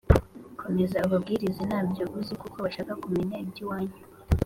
[0.61, 3.97] Komeza ubabwireko ntabyo uzi kuko bashaka kumenya ibyiwanyu